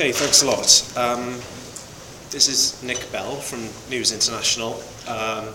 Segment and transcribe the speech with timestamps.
[0.00, 0.96] Okay, thanks a lot.
[0.96, 1.34] Um,
[2.30, 4.82] this is Nick Bell from News International.
[5.06, 5.52] Um,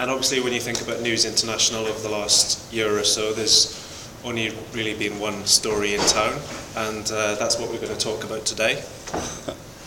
[0.00, 4.10] and obviously, when you think about News International over the last year or so, there's
[4.24, 6.36] only really been one story in town,
[6.78, 8.82] and uh, that's what we're going to talk about today.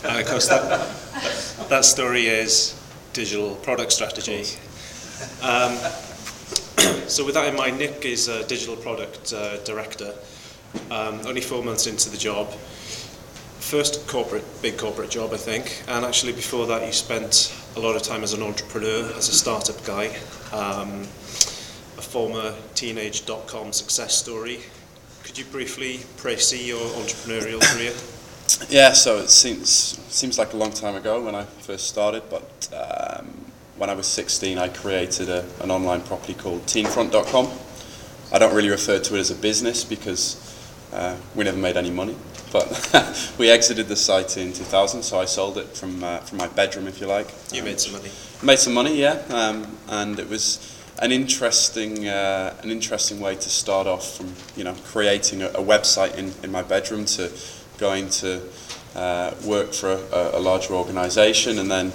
[0.08, 2.74] and of course, that, that story is
[3.12, 4.46] digital product strategy.
[5.42, 5.76] Um,
[7.06, 10.14] so, with that in mind, Nick is a digital product uh, director,
[10.90, 12.50] um, only four months into the job
[13.72, 15.82] first corporate, big corporate job, I think.
[15.88, 19.32] And actually, before that, you spent a lot of time as an entrepreneur, as a
[19.32, 20.08] startup guy,
[20.52, 21.04] um,
[21.96, 24.60] a former teenage dot com success story.
[25.24, 27.94] Could you briefly précis your entrepreneurial career?
[28.68, 29.70] Yeah, so it seems
[30.10, 33.26] seems like a long time ago when I first started, but um,
[33.78, 37.48] when I was 16, I created a, an online property called teenfront.com.
[38.34, 40.51] I don't really refer to it as a business because
[40.92, 42.16] uh, we never made any money.
[42.52, 46.48] But we exited the site in 2000, so I sold it from uh, from my
[46.48, 47.28] bedroom, if you like.
[47.52, 48.10] You um, made some money.
[48.42, 53.48] Made some money, yeah, um, and it was an interesting uh, an interesting way to
[53.48, 57.32] start off from you know creating a, a website in, in my bedroom to
[57.78, 58.42] going to
[58.94, 61.90] uh, work for a, a larger organisation, and then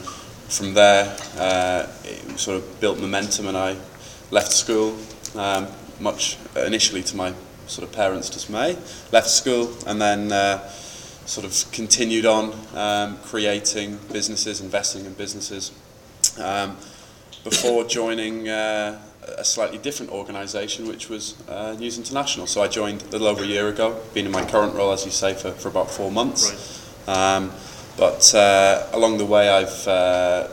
[0.50, 3.78] from there uh, it sort of built momentum, and I
[4.32, 4.98] left school.
[5.36, 5.68] Um,
[6.00, 7.34] much initially to my
[7.68, 8.78] sort of parents' dismay,
[9.12, 10.68] left school, and then uh,
[11.26, 15.72] sort of continued on um, creating businesses, investing in businesses.
[16.40, 16.78] Um,
[17.44, 19.00] before joining uh,
[19.38, 22.48] a slightly different organisation, which was uh, News International.
[22.48, 25.06] So I joined a little over a year ago, been in my current role, as
[25.06, 26.86] you say, for, for about four months.
[27.08, 27.36] Right.
[27.36, 27.52] Um,
[27.98, 30.48] but uh, along the way, I've uh,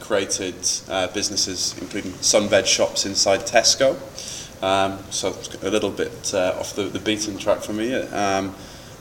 [0.00, 0.54] created
[0.88, 3.96] uh, businesses, including sunbed shops inside Tesco.
[4.64, 7.94] Um, so a little bit uh, off the, the beaten track for me.
[7.94, 8.54] Um,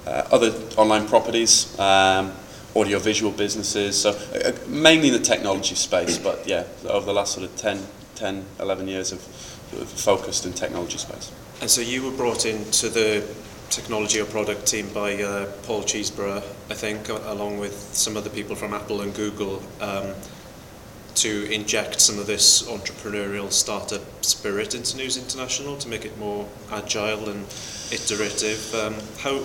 [0.05, 2.33] uh, other online properties, um,
[2.75, 7.45] audio-visual businesses, so uh, mainly in the technology space, but yeah, over the last sort
[7.45, 7.79] of 10,
[8.15, 11.31] 10 11 years have focused in technology space.
[11.61, 13.25] And so you were brought into the
[13.69, 18.57] technology or product team by uh, Paul Cheesbrough, I think, along with some other people
[18.57, 19.63] from Apple and Google.
[21.15, 26.47] To inject some of this entrepreneurial startup spirit into News International to make it more
[26.71, 27.45] agile and
[27.91, 28.73] iterative.
[28.75, 29.37] Um, how,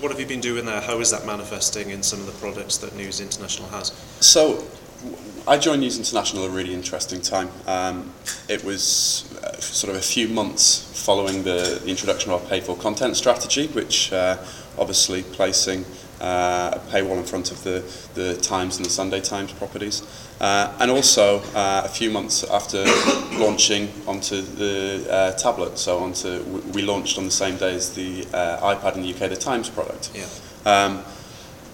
[0.00, 0.80] what have you been doing there?
[0.80, 3.88] How is that manifesting in some of the products that News International has?
[4.20, 4.64] So,
[5.46, 7.48] I joined News International at a really interesting time.
[7.66, 8.12] Um,
[8.48, 12.60] it was uh, sort of a few months following the, the introduction of our pay
[12.60, 14.36] for content strategy, which uh,
[14.76, 15.86] obviously placing
[16.20, 17.84] uh, a paywall in front of the,
[18.14, 20.02] the Times and the Sunday Times properties.
[20.40, 22.84] Uh, and also uh, a few months after
[23.38, 26.42] launching onto the uh, tablet, so onto
[26.72, 29.68] we launched on the same day as the uh, iPad in the UK, the Times
[29.68, 30.10] product.
[30.14, 30.26] Yeah.
[30.64, 31.04] Um,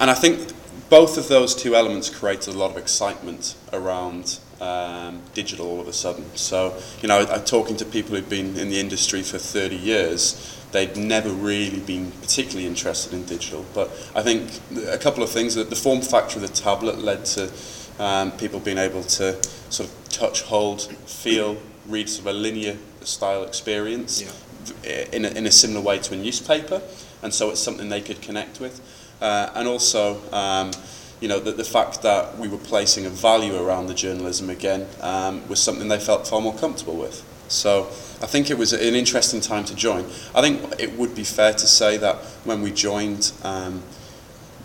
[0.01, 0.53] and I think
[0.89, 5.89] both of those two elements created a lot of excitement around um, digital all of
[5.89, 6.25] a sudden.
[6.37, 9.77] So, you know, I, I'm talking to people who've been in the industry for 30
[9.77, 13.65] years they'd never really been particularly interested in digital.
[13.73, 14.51] But I think
[14.89, 17.53] a couple of things that the form factor of the tablet led to
[18.01, 19.41] um, people being able to
[19.71, 25.07] sort of touch, hold, feel, read sort of a linear style experience yeah.
[25.13, 26.83] in, a, in a similar way to a newspaper.
[27.23, 28.81] And so it's something they could connect with.
[29.23, 30.73] Uh, and also, um,
[31.21, 34.89] you know, the, the fact that we were placing a value around the journalism again
[35.03, 37.25] um, was something they felt far more comfortable with.
[37.49, 37.85] So
[38.23, 40.05] I think it was an interesting time to join.
[40.35, 43.83] I think it would be fair to say that when we joined, um,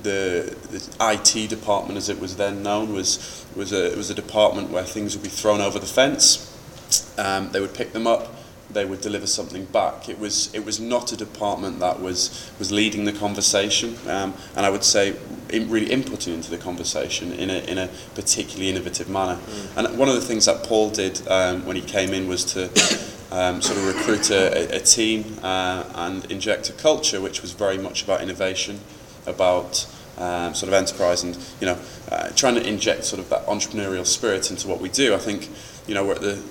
[0.04, 4.70] the, the IT department, as it was then known, was was a was a department
[4.70, 6.46] where things would be thrown over the fence.
[7.18, 8.34] Um, they would pick them up,
[8.72, 10.10] they would deliver something back.
[10.10, 14.66] It was it was not a department that was was leading the conversation, um, and
[14.66, 15.16] I would say
[15.50, 19.36] in, really inputting into the conversation in a in a particularly innovative manner.
[19.36, 19.78] Mm.
[19.78, 22.66] And one of the things that Paul did um, when he came in was to
[23.32, 27.78] um, sort of recruit a, a team uh, and inject a culture which was very
[27.78, 28.80] much about innovation,
[29.26, 29.88] about
[30.18, 31.80] um, sort of enterprise, and you know,
[32.12, 35.16] uh, trying to inject sort of that entrepreneurial spirit into what we do.
[35.16, 35.50] I think
[35.88, 36.44] you know we're at the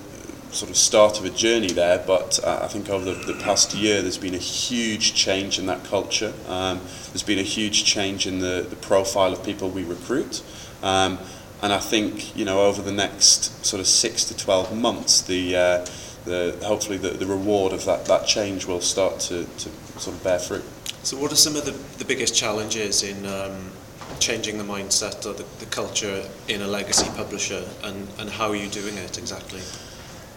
[0.51, 3.73] sort of start of a journey there, but uh, I think over the, the past
[3.73, 6.33] year there's been a huge change in that culture.
[6.47, 10.43] Um, there's been a huge change in the, the profile of people we recruit.
[10.81, 11.19] Um,
[11.61, 15.55] and I think, you know, over the next sort of six to 12 months, the,
[15.55, 15.85] uh,
[16.25, 19.69] the, hopefully the, the reward of that, that change will start to, to
[19.99, 20.63] sort of bear fruit.
[21.03, 23.71] So what are some of the, the biggest challenges in um,
[24.19, 28.55] changing the mindset or the, the culture in a legacy publisher and, and how are
[28.55, 29.61] you doing it exactly?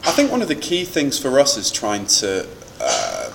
[0.05, 2.49] I think one of the key things for us is trying to
[2.81, 3.33] uh,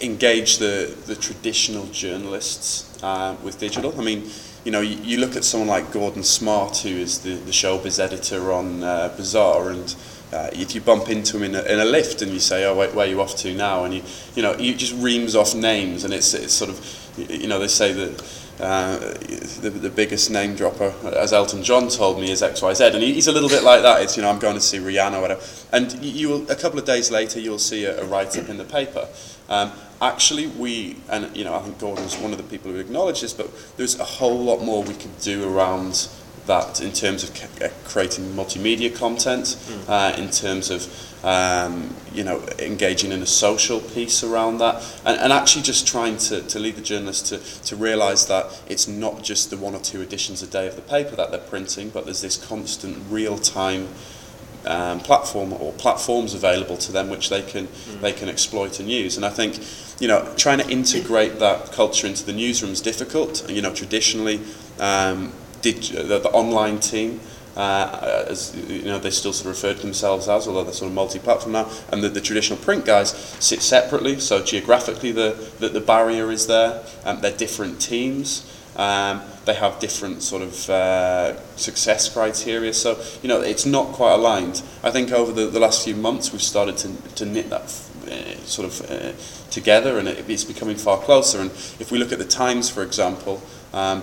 [0.00, 3.98] engage the, the traditional journalists uh, with digital.
[3.98, 4.28] I mean,
[4.64, 8.00] you know, you, you look at someone like Gordon Smart, who is the, the showbiz
[8.00, 9.94] editor on uh, Bizarre, and
[10.32, 12.74] uh, if you bump into him in a, in a lift and you say, "Oh,
[12.76, 14.02] wait, where are you off to now?" and you,
[14.34, 17.68] you know, he just reams off names, and it's, it's sort of, you know, they
[17.68, 22.94] say that uh, the, the biggest name dropper, as Elton John told me, is XYZ,
[22.94, 24.02] and he, he's a little bit like that.
[24.02, 25.42] It's you know, I'm going to see Rihanna, whatever,
[25.72, 28.56] and you, will a couple of days later you'll see a, a write up in
[28.56, 29.08] the paper.
[29.48, 33.22] Um, actually, we and you know, I think Gordon's one of the people who acknowledged
[33.22, 36.08] this, but there's a whole lot more we could do around
[36.46, 39.88] that in terms of c- uh, creating multimedia content, mm.
[39.88, 40.86] uh, in terms of
[41.24, 46.16] um, you know engaging in a social piece around that, and, and actually just trying
[46.18, 49.80] to, to lead the journalists to, to realise that it's not just the one or
[49.80, 53.38] two editions a day of the paper that they're printing, but there's this constant real
[53.38, 53.88] time.
[54.66, 58.00] Um, platform or platforms available to them which they can mm.
[58.00, 59.62] they can exploit and use and I think
[60.00, 64.40] you know trying to integrate that culture into the newsroom is difficult you know traditionally
[64.80, 65.34] um,
[65.72, 67.20] the, the online team,
[67.56, 70.88] uh, as you know, they still sort of refer to themselves as, although they're sort
[70.88, 74.18] of multi-platform now, and the, the traditional print guys sit separately.
[74.18, 76.84] So geographically, the the, the barrier is there.
[77.04, 78.50] Um, they're different teams.
[78.76, 82.72] Um, they have different sort of uh, success criteria.
[82.72, 84.62] So you know, it's not quite aligned.
[84.82, 88.36] I think over the, the last few months, we've started to to knit that uh,
[88.44, 89.12] sort of uh,
[89.50, 91.40] together, and it, it's becoming far closer.
[91.40, 93.40] And if we look at the Times, for example.
[93.72, 94.02] Um,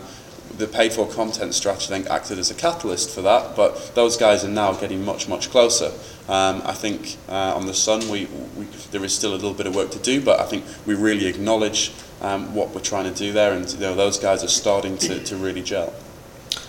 [0.57, 4.43] the paid for content strategy then acted as a catalyst for that, but those guys
[4.43, 5.91] are now getting much, much closer.
[6.27, 8.25] Um, I think uh, on the Sun, we,
[8.55, 10.95] we, there is still a little bit of work to do, but I think we
[10.95, 14.47] really acknowledge um, what we're trying to do there, and you know, those guys are
[14.47, 15.93] starting to, to really gel.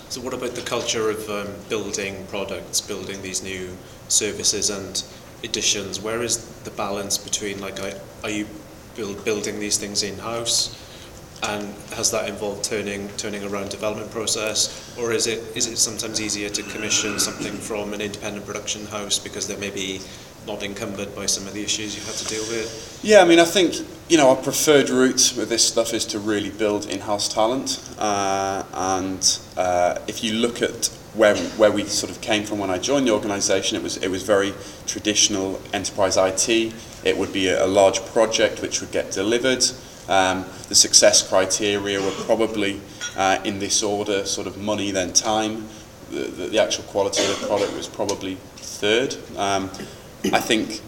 [0.09, 3.75] So, what about the culture of um, building products, building these new
[4.07, 5.03] services and
[5.43, 5.99] editions?
[5.99, 7.79] Where is the balance between, like,
[8.23, 8.47] are you
[8.95, 10.79] build, building these things in house?
[11.43, 11.63] And
[11.93, 16.49] has that involved turning turning around development process or is it is it sometimes easier
[16.49, 19.99] to commission something from an independent production house because they may be
[20.47, 23.39] not encumbered by some of the issues you've had to deal with yeah i mean
[23.39, 23.75] i think
[24.09, 28.63] you know our preferred route with this stuff is to really build in-house talent uh,
[28.73, 32.79] and uh, if you look at where where we sort of came from when I
[32.79, 34.53] joined the organisation, it was it was very
[34.87, 36.73] traditional enterprise IT.
[37.03, 39.63] It would be a, a large project which would get delivered.
[40.09, 42.81] Um, the success criteria were probably
[43.15, 45.67] uh, in this order, sort of money then time.
[46.11, 49.15] The, the, the actual quality of the product was probably third.
[49.37, 49.71] Um,
[50.31, 50.81] I think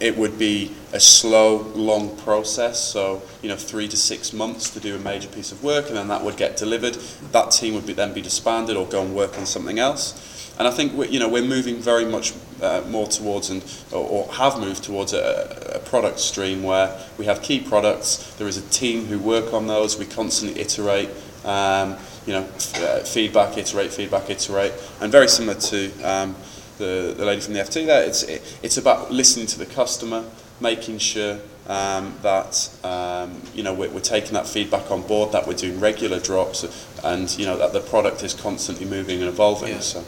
[0.00, 2.82] it would be a slow, long process.
[2.82, 5.96] So, you know, three to six months to do a major piece of work, and
[5.96, 6.94] then that would get delivered.
[7.32, 10.39] That team would be, then be disbanded or go and work on something else.
[10.60, 14.06] And I think we're, you know we're moving very much uh, more towards and or,
[14.06, 18.34] or have moved towards a, a product stream where we have key products.
[18.34, 19.98] There is a team who work on those.
[19.98, 21.08] We constantly iterate.
[21.46, 21.96] Um,
[22.26, 26.36] you know, uh, feedback, iterate, feedback, iterate, and very similar to um,
[26.76, 28.04] the, the lady from the FT there.
[28.04, 30.26] It's it, it's about listening to the customer,
[30.60, 35.46] making sure um, that um, you know we're, we're taking that feedback on board, that
[35.46, 36.66] we're doing regular drops,
[37.02, 39.70] and you know that the product is constantly moving and evolving.
[39.70, 39.80] Yeah.
[39.80, 40.04] So.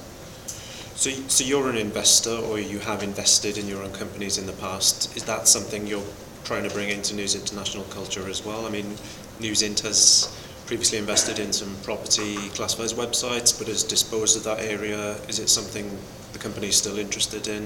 [0.94, 4.52] So, so you're an investor, or you have invested in your own companies in the
[4.52, 5.16] past.
[5.16, 6.04] Is that something you're
[6.44, 8.66] trying to bring into News International culture as well?
[8.66, 8.96] I mean,
[9.40, 14.60] News Int has previously invested in some property classifieds websites, but has disposed of that
[14.60, 15.14] area.
[15.28, 15.90] Is it something
[16.32, 17.64] the company is still interested in?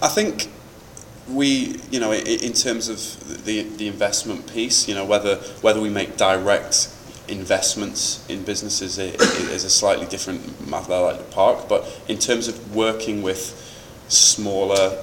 [0.00, 0.48] I think
[1.28, 5.90] we, you know, in terms of the the investment piece, you know, whether whether we
[5.90, 6.88] make direct
[7.28, 11.68] investments in businesses is a slightly different matter like to park.
[11.68, 13.54] But in terms of working with
[14.08, 15.02] smaller,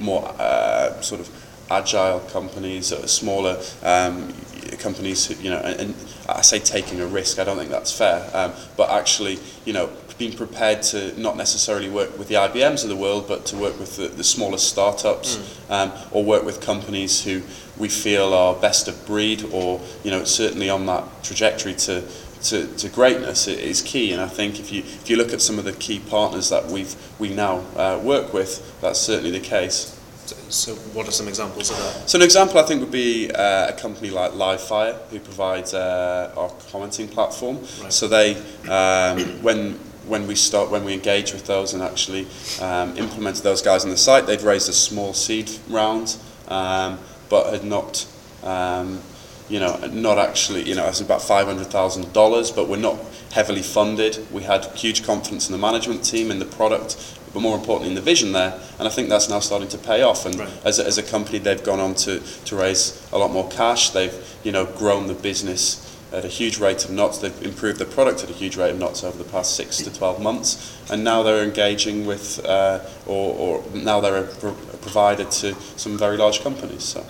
[0.00, 1.28] more uh, sort of
[1.70, 4.32] agile companies, smaller um,
[4.76, 5.94] companies, you know, and, and,
[6.28, 7.38] I say taking a risk.
[7.38, 8.30] I don't think that's fair.
[8.32, 12.88] Um, but actually, you know, being prepared to not necessarily work with the IBMs of
[12.88, 15.70] the world, but to work with the, the smaller startups mm.
[15.70, 17.42] um, or work with companies who
[17.76, 22.04] we feel are best of breed or, you know, certainly on that trajectory to,
[22.42, 24.12] to, to greatness is key.
[24.12, 26.66] And I think if you, if you look at some of the key partners that
[26.66, 30.00] we've, we now uh, work with, that's certainly the case.
[30.48, 32.08] So, what are some examples of that?
[32.08, 36.32] So, an example I think would be uh, a company like Livefyre, who provides uh,
[36.36, 37.58] our commenting platform.
[37.82, 37.92] Right.
[37.92, 38.36] So, they,
[38.68, 42.26] um, when when we start when we engage with those and actually
[42.60, 46.16] um, implement those guys on the site, they'd raised a small seed round,
[46.48, 48.06] um, but had not.
[48.42, 49.00] Um,
[49.48, 52.98] you know, not actually, you know, it's about $500,000, but we're not
[53.32, 54.26] heavily funded.
[54.32, 57.94] We had huge confidence in the management team, in the product, but more importantly in
[57.96, 58.58] the vision there.
[58.78, 60.24] And I think that's now starting to pay off.
[60.24, 60.48] And Right.
[60.64, 63.90] as, a, as a company, they've gone on to, to raise a lot more cash.
[63.90, 64.14] They've
[64.44, 65.80] you know grown the business
[66.12, 67.18] at a huge rate of knots.
[67.18, 69.92] They've improved the product at a huge rate of knots over the past six to
[69.92, 70.80] 12 months.
[70.90, 75.54] And now they're engaging with, uh, or, or now they're a, pro- a provider to
[75.76, 76.84] some very large companies.
[76.84, 77.04] So.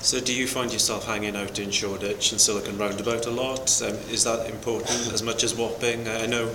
[0.00, 3.82] So do you find yourself hanging out in Shoreditch and Silicon Roundabout a lot?
[3.82, 6.06] Um, is that important as much as Wapping?
[6.08, 6.50] I know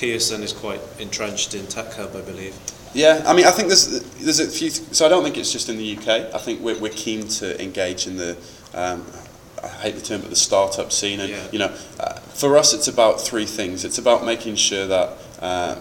[0.00, 2.56] Pearson is quite entrenched in Tech Hub, I believe.
[2.94, 4.70] Yeah, I mean, I think there's there's a few.
[4.70, 6.34] Th- so I don't think it's just in the UK.
[6.34, 8.36] I think we're we're keen to engage in the.
[8.74, 9.04] Um,
[9.62, 11.46] I hate the term, but the startup scene, and Yeah.
[11.52, 13.84] you know, uh, for us, it's about three things.
[13.84, 15.76] It's about making sure that uh,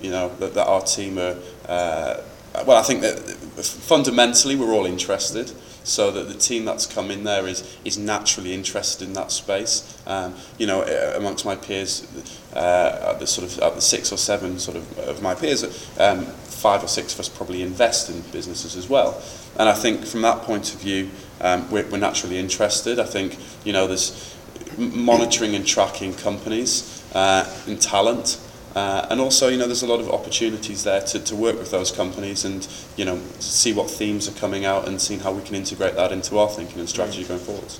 [0.00, 1.36] you know that, that our team are.
[1.68, 2.20] Uh,
[2.64, 3.18] well, I think that
[3.64, 5.50] fundamentally we're all interested,
[5.82, 10.00] so that the team that's come in there is is naturally interested in that space.
[10.06, 12.06] Um, you know, uh, amongst my peers,
[12.54, 15.62] uh, at the sort of at the six or seven sort of of my peers,
[15.98, 19.22] um, five or six of us probably invest in businesses as well.
[19.58, 22.98] And I think from that point of view, um, we're, we're naturally interested.
[22.98, 24.34] I think you know there's
[24.78, 28.40] monitoring and tracking companies uh, and talent.
[28.74, 31.70] Uh, and also, you know, there's a lot of opportunities there to, to work with
[31.70, 35.40] those companies and, you know, see what themes are coming out and seeing how we
[35.44, 37.28] can integrate that into our thinking and strategy mm.
[37.28, 37.72] going forward.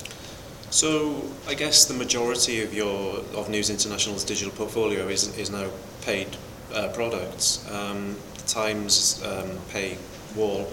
[0.69, 5.69] So I guess the majority of your of News International's digital portfolio is is now
[6.01, 6.27] paid
[6.73, 7.65] uh, products.
[7.71, 9.97] Um, the Times um, pay
[10.35, 10.67] wall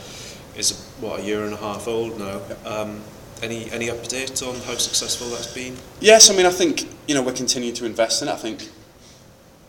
[0.57, 2.41] is what a year and a half old now.
[2.65, 3.01] Um,
[3.43, 5.77] any any update on how successful that's been?
[6.01, 8.33] Yes, I mean, I think, you know, we're continuing to invest in it.
[8.33, 8.69] I think,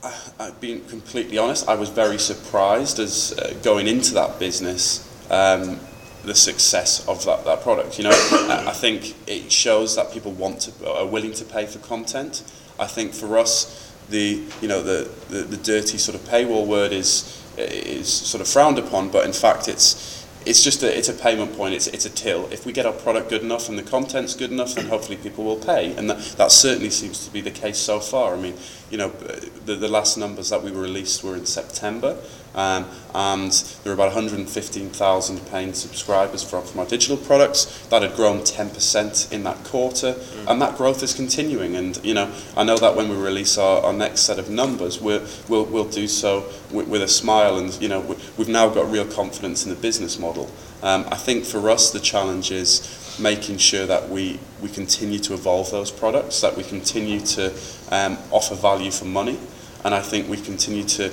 [0.04, 5.08] I, I've been completely honest, I was very surprised as uh, going into that business,
[5.32, 5.80] um,
[6.24, 7.98] the success of that, that product.
[7.98, 11.80] You know, I, think it shows that people want to, are willing to pay for
[11.80, 12.44] content.
[12.80, 16.92] I think for us, the, you know, the, the, the dirty sort of paywall word
[16.92, 21.14] is, is sort of frowned upon, but in fact it's, it's just a, it's a
[21.14, 21.74] payment point.
[21.74, 22.52] It's, it's a till.
[22.52, 25.44] If we get our product good enough and the content's good enough, then hopefully people
[25.44, 25.96] will pay.
[25.96, 28.34] And that, that certainly seems to be the case so far.
[28.34, 28.56] I mean,
[28.90, 32.18] you know, the, the last numbers that we released were in September,
[32.56, 33.52] um, and
[33.84, 37.86] there were about 115,000 paying subscribers from, from our digital products.
[37.88, 40.16] That had grown 10% in that quarter,
[40.48, 41.76] and that growth is continuing.
[41.76, 45.00] And you know, I know that when we release our, our next set of numbers,
[45.00, 48.70] we're, we'll, we'll do so with, with a smile, and you know, we, we've now
[48.70, 50.50] got real confidence in the business model.
[50.82, 55.34] Um, I think for us, the challenge is making sure that we, we continue to
[55.34, 57.54] evolve those products, that we continue to
[57.92, 59.40] um, offer value for money,
[59.86, 61.12] and I think we continue to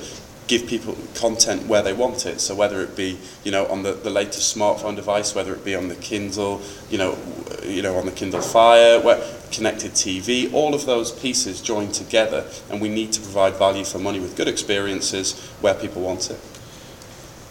[0.50, 2.40] give people content where they want it.
[2.40, 5.76] So whether it be, you know, on the, the latest smartphone device, whether it be
[5.76, 7.16] on the Kindle, you know,
[7.64, 12.50] you know, on the Kindle Fire, where, connected TV, all of those pieces join together,
[12.68, 16.40] and we need to provide value for money with good experiences where people want it.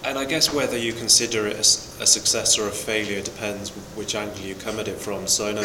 [0.03, 4.41] And I guess whether you consider it a success or a failure depends which angle
[4.41, 5.27] you come at it from.
[5.27, 5.63] So I know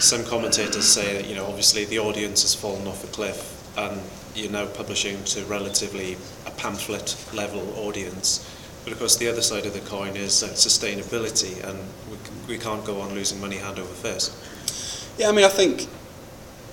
[0.00, 4.00] some commentators say that you know obviously the audience has fallen off a cliff and
[4.34, 6.16] you're now publishing to relatively
[6.46, 8.44] a pamphlet level audience.
[8.84, 11.78] But of course the other side of the coin is uh, sustainability and
[12.10, 14.32] we, we can't go on losing money hand over fist.
[15.18, 15.88] Yeah, I mean, I think,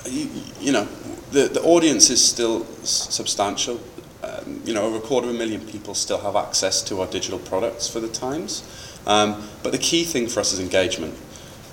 [0.05, 0.85] you, you know,
[1.31, 3.81] the, the audience is still substantial.
[4.23, 7.07] Um, you know, over a quarter of a million people still have access to our
[7.07, 8.63] digital products for the Times.
[9.07, 11.15] Um, but the key thing for us is engagement.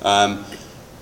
[0.02, 0.44] Um,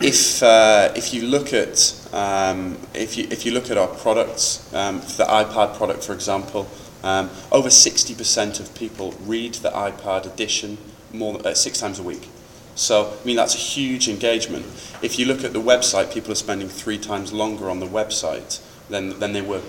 [0.00, 4.72] if, uh, if you look at um, if you if you look at our products,
[4.74, 6.68] um, the iPad product, for example,
[7.04, 10.76] um, over 60% of people read the iPad edition
[11.12, 12.28] more uh, six times a week.
[12.74, 14.64] So, I mean, that's a huge engagement.
[15.02, 18.60] If you look at the website, people are spending three times longer on the website
[18.88, 19.62] than, than they were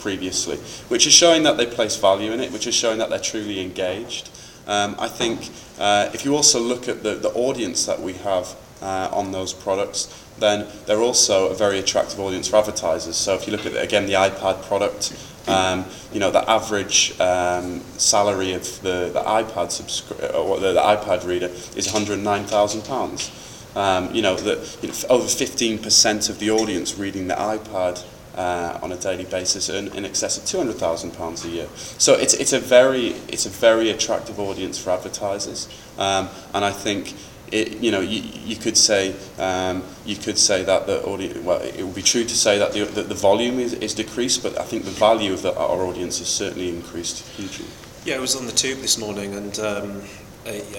[0.00, 0.56] previously,
[0.88, 3.60] which is showing that they place value in it, which is showing that they're truly
[3.60, 4.30] engaged.
[4.66, 8.54] Um, I think uh, if you also look at the, the audience that we have
[8.82, 13.16] uh, on those products, then they're also a very attractive audience for advertisers.
[13.16, 15.12] So if you look at, again, the iPad product,
[15.48, 20.80] um, you know, the average um, salary of the, the iPad subscri- or the, the
[20.80, 23.76] iPad reader is £109,000.
[23.76, 28.04] Um, you know, the, you know, over 15% of the audience reading the iPad
[28.34, 31.68] uh, on a daily basis earn in excess of £200,000 a year.
[31.74, 35.68] So it's, it's, a very, it's a very attractive audience for advertisers.
[35.98, 37.14] Um, and I think
[37.52, 41.38] it, you know, you, you could say um, you could say that the audience.
[41.38, 44.42] Well, it would be true to say that the, the, the volume is, is decreased,
[44.42, 47.66] but I think the value of the, our audience has certainly increased hugely.
[48.04, 50.02] Yeah, I was on the tube this morning, and um,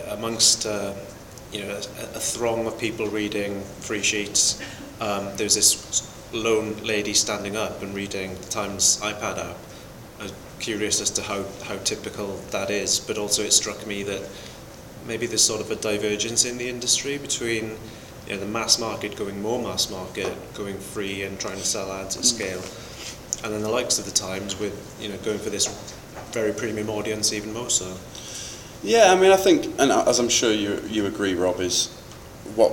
[0.10, 0.94] amongst uh,
[1.52, 4.62] you know a, a throng of people reading free sheets,
[5.02, 9.58] um, there was this lone lady standing up and reading the Times iPad app,
[10.20, 14.22] I'm curious as to how, how typical that is, but also it struck me that
[15.10, 17.76] maybe there's sort of a divergence in the industry between
[18.28, 21.92] you know, the mass market going more mass market, going free and trying to sell
[21.92, 22.62] ads at scale,
[23.44, 25.68] and then the likes of the Times with you know going for this
[26.32, 27.98] very premium audience even more so.
[28.84, 31.88] Yeah, I mean, I think, and as I'm sure you you agree, Rob, is
[32.56, 32.72] what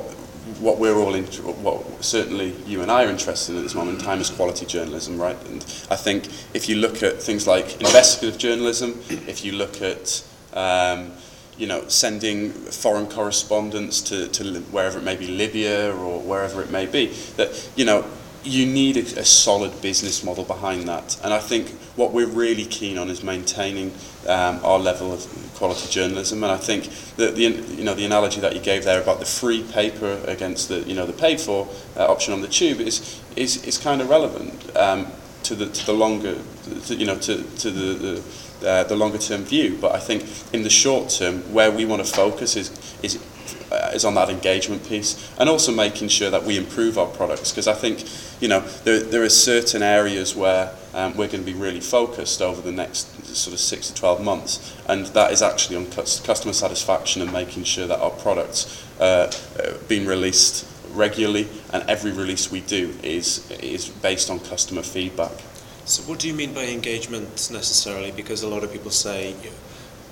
[0.60, 1.24] what we're all in,
[1.64, 4.66] what certainly you and I are interested in at this moment in time is quality
[4.66, 5.36] journalism, right?
[5.46, 10.22] And I think if you look at things like investigative journalism, if you look at
[10.52, 11.12] um,
[11.58, 16.70] you know, sending foreign correspondents to, to wherever it may be, Libya or wherever it
[16.70, 18.04] may be, that, you know,
[18.44, 21.18] you need a, a solid business model behind that.
[21.24, 23.92] And I think what we're really keen on is maintaining
[24.28, 26.44] um, our level of quality journalism.
[26.44, 26.84] And I think
[27.16, 30.68] that the, you know, the analogy that you gave there about the free paper against
[30.68, 34.00] the, you know, the paid for uh, option on the tube is, is, is kind
[34.00, 35.06] of relevant um,
[35.48, 36.36] to, the, to the longer,
[36.86, 38.22] to, you know, to, to the, the
[38.64, 39.76] uh, the longer term view.
[39.80, 42.70] But I think in the short term, where we want to focus is
[43.02, 43.18] is
[43.70, 47.50] uh, is on that engagement piece, and also making sure that we improve our products.
[47.52, 48.04] Because I think
[48.40, 52.40] you know there there are certain areas where um, we're going to be really focused
[52.40, 56.52] over the next sort of six to twelve months, and that is actually on customer
[56.52, 60.64] satisfaction and making sure that our products uh, uh, being released
[60.96, 65.32] regularly, and every release we do is is based on customer feedback.
[65.84, 68.10] So what do you mean by engagement necessarily?
[68.10, 69.36] Because a lot of people say,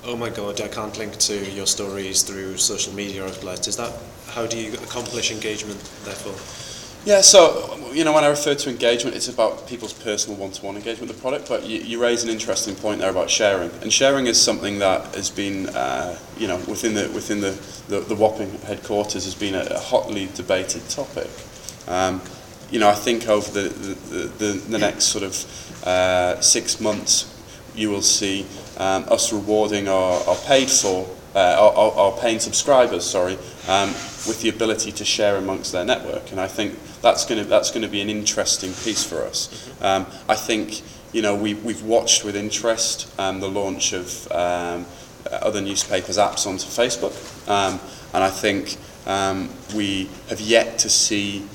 [0.04, 3.66] oh my god, I can't link to your stories through social media outlets.
[3.66, 3.92] Is that,
[4.28, 6.73] how do you accomplish engagement therefore?
[7.04, 11.08] Yeah, so, you know, when I refer to engagement, it's about people's personal one-to-one engagement
[11.08, 13.70] with the product, but you, you raise an interesting point there about sharing.
[13.82, 17.50] And sharing is something that has been, uh, you know, within the, within the,
[17.88, 21.28] the, the Wapping headquarters has been a, a hotly debated topic.
[21.86, 22.22] Um,
[22.70, 27.30] you know, I think over the, the, the, the next sort of uh, six months,
[27.76, 28.46] you will see
[28.78, 33.88] um, us rewarding our, our paid for, uh, our, our paying subscribers, sorry, um,
[34.26, 36.30] with the ability to share amongst their network.
[36.30, 39.70] And I think that's going to that's going to be an interesting piece for us.
[39.82, 44.86] Um, I think you know we we've watched with interest um, the launch of um,
[45.30, 47.14] other newspapers apps onto Facebook,
[47.48, 47.80] um,
[48.12, 51.46] and I think um, we have yet to see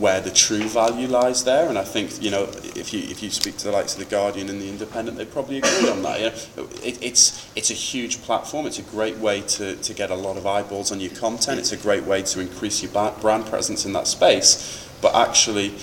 [0.00, 1.68] where the true value lies there.
[1.68, 2.44] And I think, you know,
[2.76, 5.24] if you if you speak to the likes of the Guardian and the Independent, they
[5.24, 6.20] probably agree on that.
[6.20, 6.26] You
[6.56, 8.66] know, it, it's it's a huge platform.
[8.66, 11.58] It's a great way to to get a lot of eyeballs on your content.
[11.58, 14.88] It's a great way to increase your brand presence in that space.
[15.00, 15.74] But actually,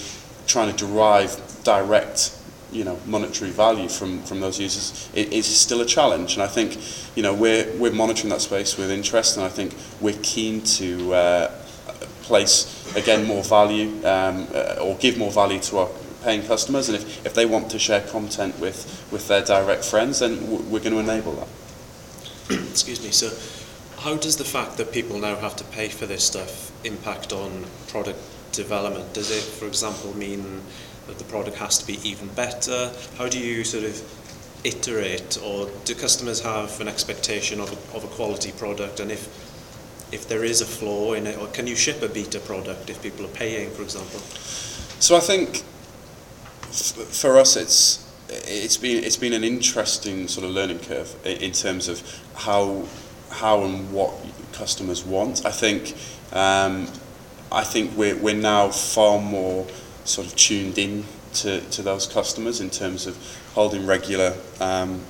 [0.48, 2.38] trying to derive direct
[2.72, 6.78] you know monetary value from from those users is still a challenge and I think
[7.16, 11.14] you know we're we're monitoring that space with interest and I think we're keen to
[11.14, 11.61] uh,
[12.32, 12.56] place
[12.96, 15.90] again more value um, uh, or give more value to our
[16.24, 18.80] paying customers and if, if they want to share content with,
[19.12, 20.32] with their direct friends then
[20.72, 21.48] we're going to enable that.
[22.70, 23.28] Excuse me, so
[24.02, 27.66] how does the fact that people now have to pay for this stuff impact on
[27.90, 28.20] product
[28.54, 29.14] development?
[29.14, 30.62] Does it, for example, mean
[31.08, 32.92] that the product has to be even better?
[33.18, 34.02] How do you sort of
[34.64, 39.28] iterate or do customers have an expectation of a, of a quality product and if
[40.12, 43.02] if there is a flaw in it, or can you ship a beta product if
[43.02, 44.20] people are paying, for example?
[45.00, 45.64] So I think
[47.12, 51.88] for us, it's it's been it's been an interesting sort of learning curve in terms
[51.88, 52.02] of
[52.36, 52.84] how
[53.30, 54.12] how and what
[54.54, 55.46] customers want.
[55.46, 55.96] I think
[56.34, 56.88] um,
[57.52, 59.68] I think we're we're now far more
[60.06, 63.18] sort of tuned in to, to those customers in terms of
[63.54, 65.02] holding regular um,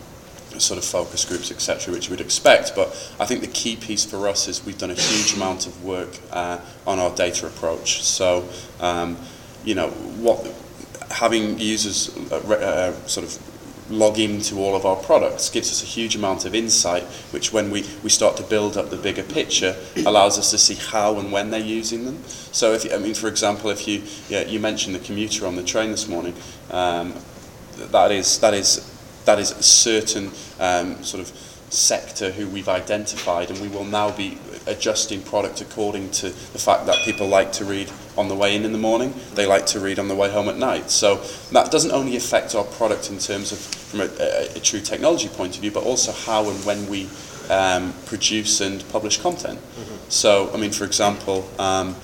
[0.60, 2.74] sort of focus groups, etc., which you would expect.
[2.76, 5.84] But I think the key piece for us is we've done a huge amount of
[5.84, 8.04] work uh, on our data approach.
[8.04, 8.48] So,
[8.80, 9.18] um,
[9.64, 10.46] you know, what
[11.12, 13.52] having users uh, uh, sort of
[13.92, 17.70] log into all of our products gives us a huge amount of insight, which when
[17.70, 21.32] we, we start to build up the bigger picture, allows us to see how and
[21.32, 22.24] when they're using them.
[22.52, 25.64] So if, I mean, for example, if you, yeah, you mentioned the commuter on the
[25.64, 26.34] train this morning,
[26.72, 27.14] um,
[27.78, 28.91] that is, that is
[29.26, 31.28] that is a certain um, sort of
[31.72, 36.86] sector who we've identified and we will now be adjusting product according to the fact
[36.86, 39.80] that people like to read on the way in in the morning, they like to
[39.80, 40.92] read on the way home at night.
[40.92, 44.82] So that doesn't only affect our product in terms of from a, a, a true
[44.82, 47.10] technology point of view, but also how and when we
[47.50, 49.60] um, produce and publish content.
[49.60, 50.10] Mm-hmm.
[50.10, 51.96] So, I mean, for example, um,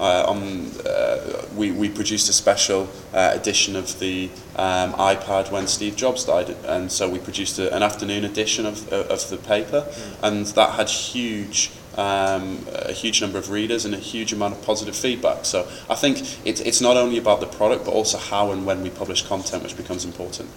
[0.00, 5.66] uh, on, uh, we, we produced a special uh, edition of the um, iPad when
[5.66, 9.86] Steve Jobs died, and so we produced a, an afternoon edition of, of the paper,
[9.88, 10.16] mm.
[10.22, 14.62] and that had huge um, a huge number of readers and a huge amount of
[14.62, 15.44] positive feedback.
[15.44, 18.82] So I think it's, it's not only about the product, but also how and when
[18.82, 20.50] we publish content, which becomes important.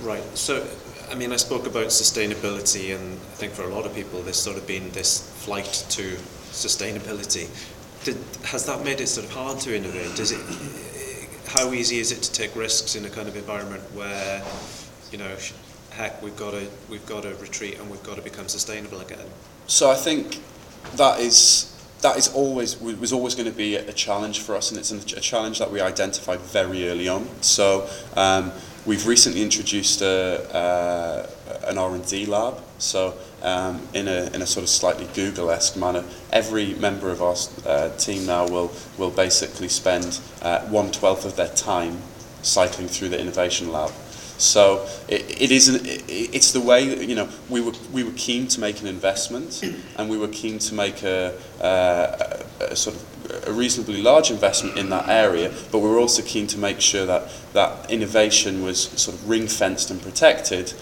[0.00, 0.24] Right.
[0.36, 0.66] So,
[1.10, 4.36] I mean, I spoke about sustainability, and I think for a lot of people, there's
[4.36, 6.16] sort of been this flight to
[6.50, 7.48] sustainability.
[8.06, 10.16] Did, has that made it sort of hard to innovate?
[10.20, 10.40] Is it
[11.48, 14.44] how easy is it to take risks in a kind of environment where,
[15.10, 15.36] you know,
[15.90, 19.26] heck, we've got to we've got to retreat and we've got to become sustainable again?
[19.66, 20.40] So I think
[20.94, 24.78] that is that is always was always going to be a challenge for us, and
[24.78, 27.26] it's a challenge that we identified very early on.
[27.42, 28.52] So um,
[28.84, 31.26] we've recently introduced a, uh,
[31.66, 32.60] an R&D lab.
[32.78, 33.14] So
[33.46, 37.96] um, in a in a sort of slightly Google-esque manner, every member of our uh,
[37.96, 41.96] team now will will basically spend uh, one twelfth of their time
[42.42, 43.90] cycling through the innovation lab.
[44.38, 45.86] So it, it isn't.
[45.86, 48.86] It, it's the way that, you know we were we were keen to make an
[48.86, 49.62] investment,
[49.96, 53.02] and we were keen to make a, a, a sort of
[53.48, 55.50] a reasonably large investment in that area.
[55.70, 59.48] But we were also keen to make sure that that innovation was sort of ring
[59.48, 60.74] fenced and protected,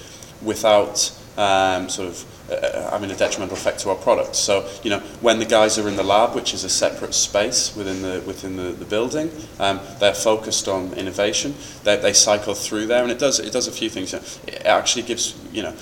[0.43, 4.37] without um, sort of uh, having a detrimental effect to our product.
[4.37, 7.75] So, you know, when the guys are in the lab, which is a separate space
[7.75, 11.55] within the within the, the building, um, they're focused on innovation.
[11.83, 14.15] They, they cycle through there, and it does it does a few things.
[14.15, 15.75] It actually gives you know,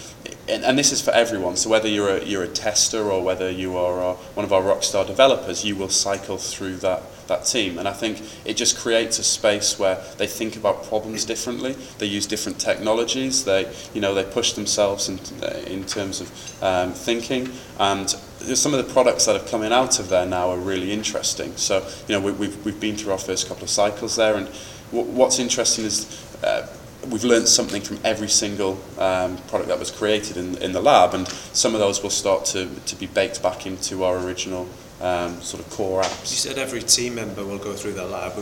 [0.49, 1.57] and, and this is for everyone.
[1.57, 4.62] So whether you're a you're a tester or whether you are uh, one of our
[4.62, 7.79] rockstar developers, you will cycle through that that team.
[7.79, 11.77] And I think it just creates a space where they think about problems differently.
[11.99, 13.45] They use different technologies.
[13.45, 15.19] They, you know, they push themselves in,
[15.67, 17.49] in terms of um, thinking.
[17.79, 21.57] And some of the products that are coming out of there now are really interesting.
[21.57, 24.37] So, you know, we, we've, we've been through our first couple of cycles there.
[24.37, 24.49] And
[24.91, 26.07] what's interesting is
[26.43, 26.67] uh,
[27.09, 31.15] we've learned something from every single um, product that was created in, in the lab,
[31.15, 34.69] and some of those will start to, to be baked back into our original
[35.03, 36.31] um, sort of core apps.
[36.31, 38.33] You said every team member will go through that lab.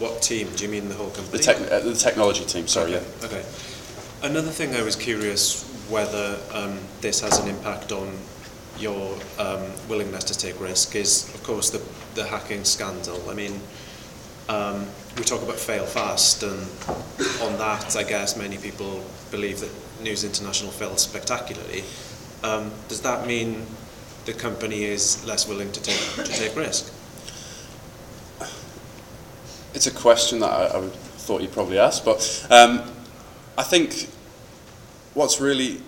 [0.00, 0.48] What team?
[0.56, 1.38] Do you mean the whole company?
[1.38, 3.06] The, tech, uh, the technology team, sorry, okay.
[3.20, 3.26] yeah.
[3.26, 3.44] Okay.
[4.22, 8.10] Another thing I was curious whether um, this has an impact on
[8.78, 11.80] your um, willingness to take risk is, of course, the,
[12.14, 13.30] the hacking scandal.
[13.30, 13.60] I mean,
[14.48, 16.60] um, we talk about fail fast, and
[17.42, 19.70] on that, I guess many people believe that
[20.02, 21.84] News International failed spectacularly.
[22.42, 23.64] Um, does that mean
[24.24, 26.92] the company is less willing to take to take risk?
[29.74, 32.82] It's a question that I, I thought you'd probably ask, but um,
[33.58, 34.08] I think
[35.14, 35.80] what's really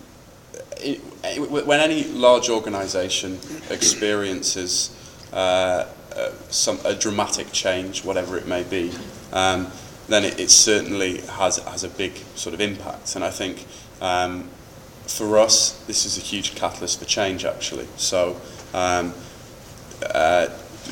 [0.79, 3.39] it, it, when any large organisation
[3.71, 4.91] experiences
[5.33, 8.91] uh, uh, some a dramatic change, whatever it may be,
[9.33, 9.71] um,
[10.09, 13.17] then it, it, certainly has has a big sort of impact.
[13.17, 13.67] And I think
[14.01, 14.49] um,
[15.07, 17.87] for us, this is a huge catalyst for change, actually.
[17.97, 18.37] So,
[18.75, 19.15] um,
[20.03, 20.49] uh,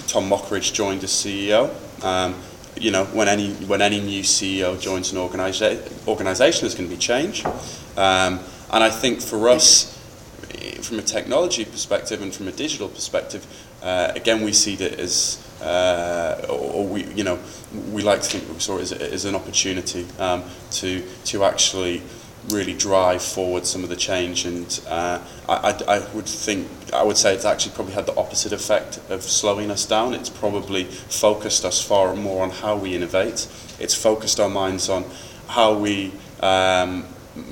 [0.07, 1.71] Tom Mockridge joined as CEO.
[2.05, 2.35] Um,
[2.77, 6.95] you know, when any when any new CEO joins an organisa- organisation, there's going to
[6.95, 7.45] be change.
[7.97, 8.41] Um,
[8.73, 9.95] and I think for us,
[10.83, 13.47] from a technology perspective and from a digital perspective,
[13.83, 17.39] uh, again, we see that as, uh, or, or, we, you know,
[17.93, 22.03] we like to think we saw it as, as an opportunity um, to to actually
[22.49, 24.45] really drive forward some of the change.
[24.45, 25.55] And uh, I,
[25.89, 29.23] I, I would think, I would say it's actually probably had the opposite effect of
[29.23, 30.15] slowing us down.
[30.15, 33.49] It's probably focused us far more on how we innovate.
[33.79, 35.05] It's focused our minds on
[35.49, 37.07] how we um,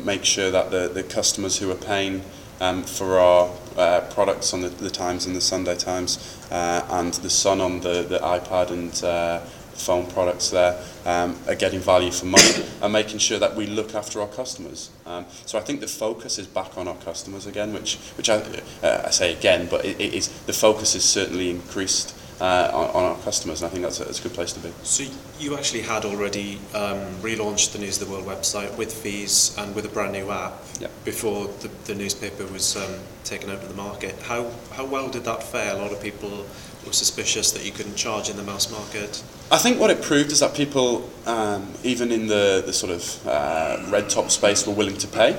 [0.05, 2.23] make sure that the, the customers who are paying
[2.61, 7.13] um, for our uh, products on the, the Times and the Sunday Times uh, and
[7.15, 9.41] the Sun on the, the iPad and uh,
[9.75, 13.95] phone products there um, are getting value for money and making sure that we look
[13.95, 14.91] after our customers.
[15.07, 18.37] Um, so I think the focus is back on our customers again, which, which I,
[18.83, 22.91] uh, I say again, but it, it is, the focus is certainly increased uh, on,
[22.91, 24.73] on our customers, and I think that's a, that's a good place to be.
[24.83, 25.05] So
[25.39, 29.75] you actually had already um, relaunched the News of the World website with fees and
[29.77, 30.91] with a brand new app yep.
[31.05, 34.21] before the, the newspaper was um, taken out of the market.
[34.23, 35.73] How, how well did that fare?
[35.73, 36.45] A lot of people
[36.87, 39.23] were suspicious that you couldn't charge in the mass market.
[39.51, 43.27] I think what it proved is that people, um, even in the, the sort of
[43.27, 45.33] uh, red top space, were willing to pay.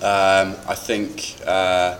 [0.00, 1.98] Um, I think uh,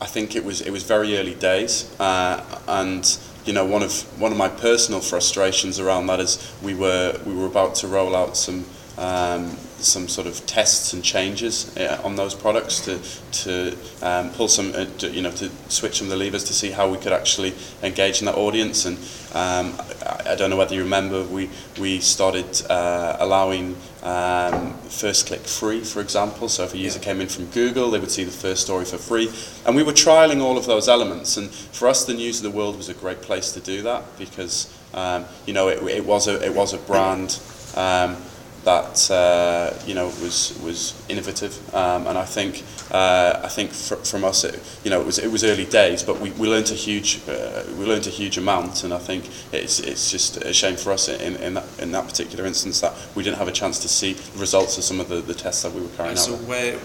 [0.00, 3.04] I think it was it was very early days, uh, and
[3.44, 7.34] you know, one of one of my personal frustrations around that is we were we
[7.34, 8.64] were about to roll out some
[8.98, 12.98] um, some sort of tests and changes uh, on those products to
[13.32, 16.52] to um, pull some uh, to, you know to switch some of the levers to
[16.52, 18.84] see how we could actually engage in that audience.
[18.84, 18.96] And
[19.34, 19.74] um,
[20.06, 21.50] I, I don't know whether you remember we
[21.80, 26.48] we started uh, allowing um, first click free for example.
[26.48, 28.98] So if a user came in from Google they would see the first story for
[28.98, 29.30] free.
[29.66, 31.36] And we were trialing all of those elements.
[31.36, 34.04] And for us the news of the world was a great place to do that
[34.18, 37.40] because um, you know it, it was a it was a brand
[37.74, 38.16] um,
[38.64, 43.94] that uh, you know was was innovative, um, and I think uh, I think fr
[43.96, 46.70] from us, it, you know, it was it was early days, but we, we learned
[46.70, 50.52] a huge uh, we learned a huge amount, and I think it's it's just a
[50.52, 53.52] shame for us in in that, in that particular instance that we didn't have a
[53.52, 56.16] chance to see the results of some of the, the tests that we were carrying
[56.16, 56.38] so out.
[56.38, 56.78] So where,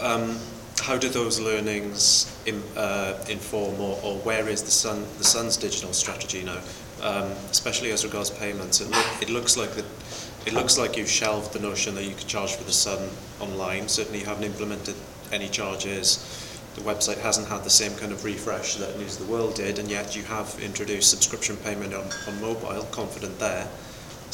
[0.00, 0.38] um,
[0.80, 5.56] how do those learnings in, uh, inform, or, or where is the Sun the Sun's
[5.56, 6.60] digital strategy now,
[7.02, 8.80] um, especially as regards payments?
[8.80, 9.86] It, look, it looks like that
[10.46, 13.08] it looks like you've shelved the notion that you could charge for the Sun
[13.40, 13.88] online.
[13.88, 14.94] Certainly you haven't implemented
[15.32, 16.18] any charges.
[16.74, 19.78] The website hasn't had the same kind of refresh that News of the World did,
[19.78, 23.68] and yet you have introduced subscription payment on, on mobile, confident there.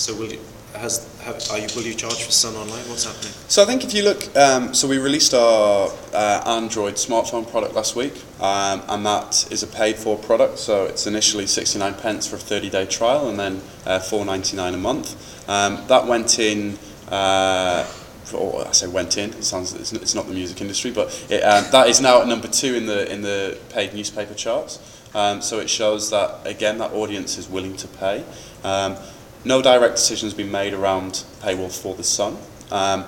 [0.00, 0.40] So will you,
[0.76, 2.88] has, have, are you, will you charge for Sun Online?
[2.88, 3.34] What's happening?
[3.48, 7.74] So I think if you look, um, so we released our uh, Android smartphone product
[7.74, 10.58] last week, um, and that is a paid-for product.
[10.58, 15.48] So it's initially 69 pence for a 30-day trial, and then uh, 4.99 a month.
[15.50, 16.78] Um, that went in.
[17.10, 17.86] Uh,
[18.32, 19.30] or I say went in.
[19.30, 22.46] It sounds it's not the music industry, but it, um, that is now at number
[22.46, 24.78] two in the in the paid newspaper charts.
[25.14, 28.24] Um, so it shows that again that audience is willing to pay.
[28.62, 28.96] Um,
[29.44, 32.36] no direct decision has been made around paywall for the Sun.
[32.70, 33.04] Um,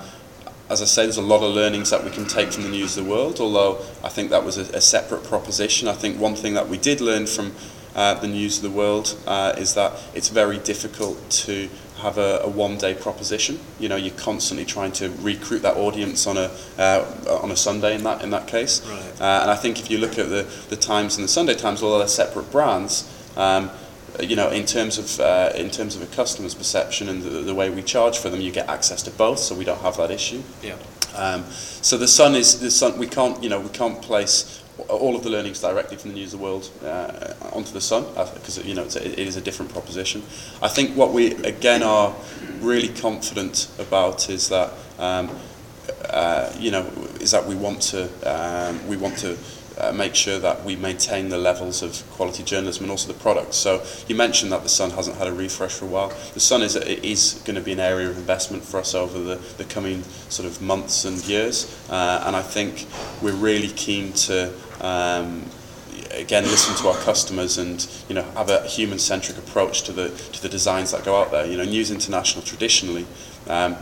[0.70, 2.96] as I say, there's a lot of learnings that we can take from the news
[2.96, 5.86] of the world, although I think that was a, a separate proposition.
[5.86, 7.52] I think one thing that we did learn from
[7.94, 11.68] uh, the news of the world uh, is that it's very difficult to
[11.98, 13.60] have a, a one-day proposition.
[13.78, 17.94] You know, you're constantly trying to recruit that audience on a uh, on a Sunday
[17.94, 18.80] in that in that case.
[18.86, 19.20] Right.
[19.20, 21.82] Uh, and I think if you look at the the Times and the Sunday Times,
[21.82, 23.08] although they're separate brands.
[23.36, 23.70] Um,
[24.20, 27.54] you know, in terms of uh, in terms of a customer's perception and the, the
[27.54, 30.10] way we charge for them, you get access to both, so we don't have that
[30.10, 30.42] issue.
[30.62, 30.76] Yeah.
[31.14, 32.98] Um, so the sun is the sun.
[32.98, 36.32] We can't, you know, we can't place all of the learnings directly from the news
[36.32, 39.36] of the world uh, onto the sun because uh, you know it's a, it is
[39.36, 40.22] a different proposition.
[40.62, 42.14] I think what we again are
[42.60, 45.30] really confident about is that um,
[46.08, 46.86] uh, you know
[47.20, 49.36] is that we want to um, we want to
[49.78, 53.56] uh, make sure that we maintain the levels of quality journalism and also the products.
[53.56, 56.12] So you mentioned that the Sun hasn't had a refresh for a while.
[56.34, 59.36] The Sun is is going to be an area of investment for us over the,
[59.56, 62.86] the coming sort of months and years, uh, and I think
[63.20, 64.52] we're really keen to.
[64.80, 65.44] Um,
[66.14, 70.10] again listen to our customers and you know have a human centric approach to the
[70.32, 73.06] to the designs that go out there you know News International traditionally
[73.48, 73.76] um,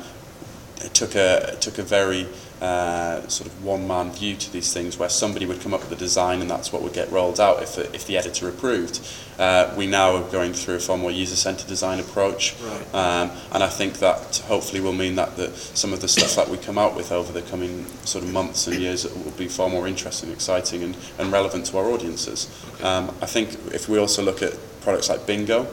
[0.92, 2.28] took a took a very
[2.60, 5.96] uh, sort of one-man view to these things where somebody would come up with a
[5.96, 9.00] design and that's what would get rolled out if the, if the editor approved.
[9.38, 12.94] Uh, we now are going through a far more user-centered design approach right.
[12.94, 16.48] um, and I think that hopefully will mean that the, some of the stuff that
[16.48, 19.70] we come out with over the coming sort of months and years will be far
[19.70, 22.48] more interesting, exciting and, and relevant to our audiences.
[22.74, 22.84] Okay.
[22.84, 25.66] Um, I think if we also look at products like Bingo,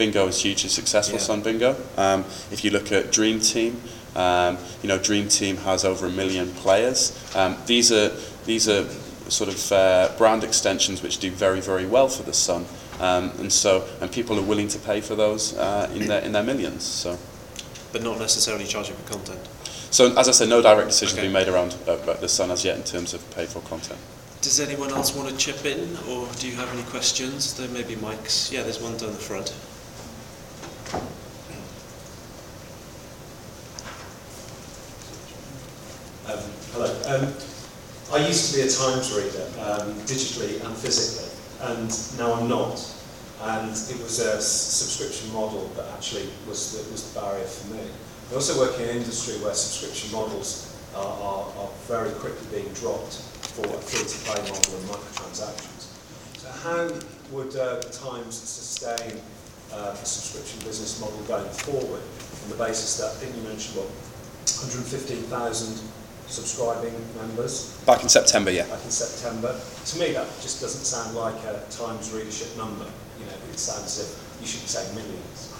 [0.00, 1.24] Bingo is hugely successful, Yeah.
[1.24, 1.76] Sun Bingo.
[1.98, 3.82] Um, if you look at Dream Team,
[4.16, 7.12] um, you know, Dream Team has over a million players.
[7.34, 8.10] Um, these are
[8.44, 8.88] these are
[9.28, 12.66] sort of uh, brand extensions which do very very well for the Sun,
[12.98, 16.32] um, and so and people are willing to pay for those uh, in their in
[16.32, 16.84] their millions.
[16.84, 17.18] So.
[17.92, 19.48] But not necessarily charging for content.
[19.90, 21.26] So as I said, no direct decision Okay.
[21.26, 23.98] been made around uh, the Sun as yet in terms of pay for content.
[24.42, 27.54] Does anyone else want to chip in, or do you have any questions?
[27.54, 28.50] There may be mics.
[28.52, 29.52] Yeah, there's one down the front.
[36.26, 36.38] Um,
[36.72, 36.99] hello.
[37.10, 37.26] Um,
[38.12, 41.26] I used to be a Times reader, um, digitally and physically,
[41.60, 42.78] and now I'm not.
[43.42, 47.82] And it was a subscription model that actually was the, was the barrier for me.
[48.30, 52.72] I also work in an industry where subscription models are, are, are very quickly being
[52.74, 53.14] dropped
[53.58, 55.90] for a free-to-play model and microtransactions.
[56.38, 56.94] So how
[57.34, 59.18] would uh, the Times sustain
[59.72, 62.02] uh, a subscription business model going forward
[62.44, 63.90] on the basis that, I think you mentioned, what,
[64.46, 65.90] 115,000
[66.30, 68.66] subscribing members Back in September, yeah.
[68.68, 69.58] back in September.
[69.86, 72.86] To me, that just doesn't sound like a Times readership number.
[73.18, 75.52] You know, it sounds as if you should be saying millions.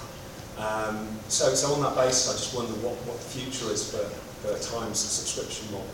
[0.57, 4.03] Um, so, so on that basis, I just wonder what, what the future is for,
[4.41, 5.87] for Times subscription model.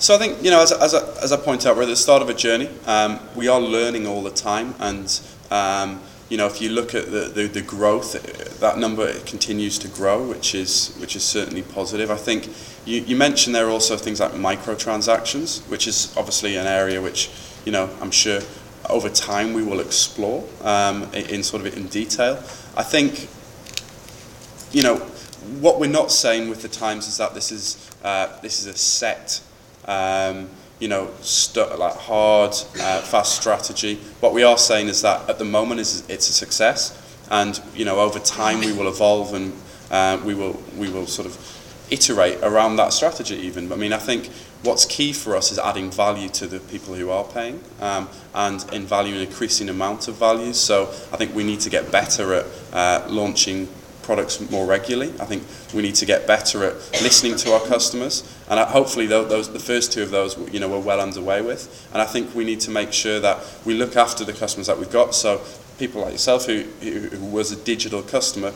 [0.00, 1.96] So I think, you know, as, as, I, as I point out, we're at the
[1.96, 2.70] start of a journey.
[2.86, 4.74] Um, we are learning all the time.
[4.78, 8.12] And, um, you know, if you look at the, the, the growth,
[8.60, 12.10] that number continues to grow, which is, which is certainly positive.
[12.10, 12.48] I think
[12.86, 17.30] you, you mentioned there are also things like microtransactions, which is obviously an area which,
[17.66, 18.40] you know, I'm sure
[18.88, 22.42] over time we will explore um, in sort of in detail.
[22.76, 23.28] I think
[24.72, 24.96] you know,
[25.60, 28.76] what we're not saying with the Times is that this is uh, this is a
[28.76, 29.40] set,
[29.86, 30.48] um,
[30.80, 33.96] you know, stu- like hard, uh, fast strategy.
[34.20, 36.96] What we are saying is that at the moment is it's a success,
[37.30, 39.52] and you know, over time we will evolve and
[39.90, 41.38] uh, we will we will sort of
[41.90, 43.72] iterate around that strategy even.
[43.72, 44.30] I mean, I think
[44.62, 48.64] what's key for us is adding value to the people who are paying um, and
[48.72, 50.52] in value an increasing amount of value.
[50.52, 53.68] So I think we need to get better at uh, launching
[54.10, 55.14] products more regularly.
[55.20, 59.52] I think we need to get better at listening to our customers, and hopefully those,
[59.52, 61.88] the first two of those, you know, we're well underway with.
[61.92, 64.76] And I think we need to make sure that we look after the customers that
[64.76, 65.14] we've got.
[65.14, 65.40] So
[65.78, 68.52] people like yourself, who, who was a digital customer,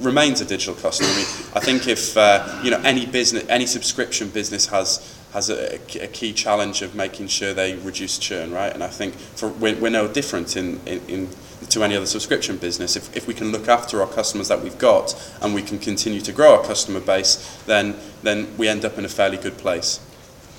[0.00, 1.08] remains a digital customer.
[1.08, 5.48] I mean, I think if uh, you know any business, any subscription business has has
[5.48, 8.72] a, a, key challenge of making sure they reduce churn, right?
[8.72, 11.28] And I think for, we're, we're no different in, in, in
[11.68, 12.96] to any other subscription business.
[12.96, 16.20] If, if we can look after our customers that we've got and we can continue
[16.22, 20.00] to grow our customer base, then, then we end up in a fairly good place.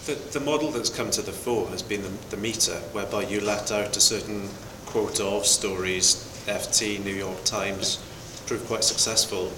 [0.06, 3.42] The, the model that's come to the fore has been the, the meter, whereby you
[3.42, 4.50] let out a certain
[4.86, 6.16] quota of stories,
[6.48, 7.98] FT, New York Times,
[8.48, 9.52] proved quite successful.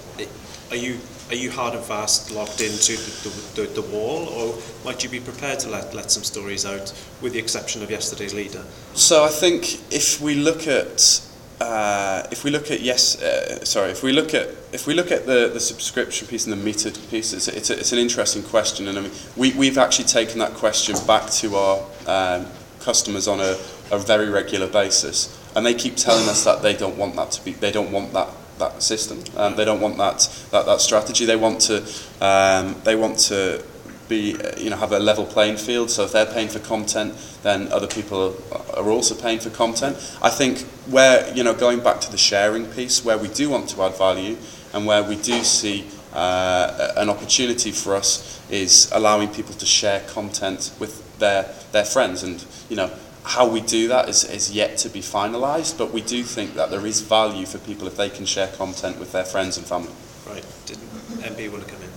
[0.70, 0.98] Are you
[1.30, 5.20] are you hard and fast locked into the, the, the, wall, or might you be
[5.20, 8.62] prepared to let, let some stories out, with the exception of yesterday's leader?
[8.94, 11.22] So I think if we look at
[11.60, 15.10] uh, if we look at yes, uh, sorry, if we look at if we look
[15.10, 18.42] at the, the subscription piece and the metered piece, it's, it's, a, it's an interesting
[18.42, 22.46] question, and I mean we we've actually taken that question back to our um,
[22.80, 23.56] customers on a,
[23.90, 27.44] a very regular basis, and they keep telling us that they don't want that to
[27.44, 29.22] be they don't want that that system.
[29.36, 31.24] Um, they don't want that, that that strategy.
[31.24, 31.82] They want to
[32.20, 33.64] um, they want to
[34.08, 35.90] be you know have a level playing field.
[35.90, 38.36] So if they're paying for content, then other people
[38.76, 39.96] are also paying for content.
[40.22, 43.68] I think where you know going back to the sharing piece, where we do want
[43.70, 44.36] to add value
[44.72, 50.00] and where we do see uh, an opportunity for us is allowing people to share
[50.08, 52.90] content with their their friends and you know
[53.24, 56.70] how we do that is, is yet to be finalised, but we do think that
[56.70, 59.92] there is value for people if they can share content with their friends and family.
[60.28, 60.44] Right.
[60.66, 60.76] Did
[61.24, 61.90] MP want to come in?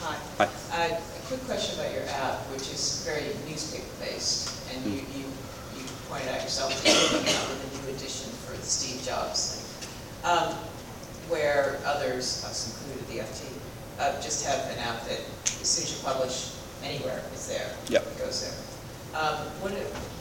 [0.00, 0.16] Hi.
[0.38, 0.48] Hi.
[0.72, 4.92] Uh, a quick question about your app, which is very newspaper-based, and mm.
[4.92, 5.24] you, you,
[5.76, 9.04] you pointed out yourself that you're coming out with a new edition for the Steve
[9.04, 10.54] Jobs thing, um,
[11.28, 13.44] where others, us included the FT,
[14.00, 17.74] uh, just have an app that as soon as you publish anywhere, it's there.
[17.88, 18.06] Yep.
[18.06, 18.67] It goes there.
[19.18, 19.72] Um, what,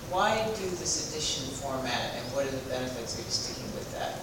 [0.10, 4.18] why do this edition format, and what are the benefits of sticking with that?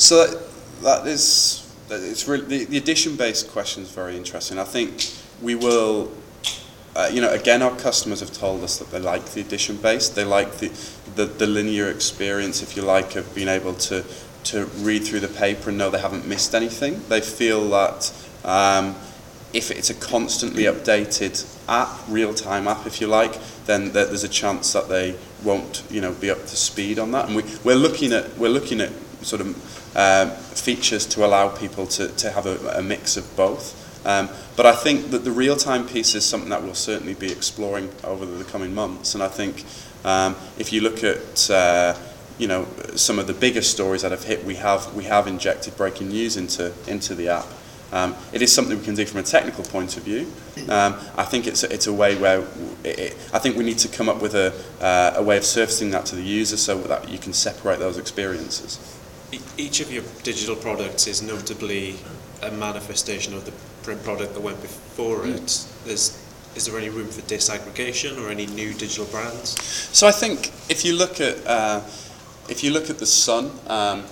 [0.00, 0.40] So that,
[0.82, 4.58] that is, it's really the, the edition-based question is very interesting.
[4.58, 6.10] I think we will.
[6.96, 10.14] Uh, you know, again, our customers have told us that they like the edition-based.
[10.14, 10.68] They like the,
[11.16, 14.04] the, the linear experience, if you like, of being able to
[14.44, 17.02] to read through the paper and know they haven't missed anything.
[17.08, 18.12] They feel that
[18.44, 18.94] um,
[19.54, 24.72] if it's a constantly updated app, real-time app, if you like, then there's a chance
[24.72, 27.26] that they won't, you know, be up to speed on that.
[27.26, 28.90] And we, we're looking at we're looking at
[29.22, 33.80] sort of um, features to allow people to, to have a, a mix of both.
[34.06, 37.90] Um, but I think that the real-time piece is something that we'll certainly be exploring
[38.02, 39.14] over the coming months.
[39.14, 39.64] And I think
[40.04, 41.96] um, if you look at uh,
[42.38, 45.76] you know some of the biggest stories that have hit, we have we have injected
[45.76, 47.46] breaking news into into the app.
[47.94, 50.26] Um, it is something we can do from a technical point of view.
[50.68, 52.40] Um, I think it's a, it's a way where
[52.82, 55.44] it, it, I think we need to come up with a, uh, a way of
[55.44, 58.80] surfacing that to the user so that you can separate those experiences.
[59.56, 61.94] Each of your digital products is notably
[62.42, 63.52] a manifestation of the
[63.84, 65.36] print product that went before mm.
[65.36, 65.86] it.
[65.86, 66.20] There's,
[66.56, 69.60] is there any room for disaggregation or any new digital brands?
[69.62, 71.80] So I think if you look at uh,
[72.48, 73.52] if you look at the Sun.
[73.68, 74.04] Um,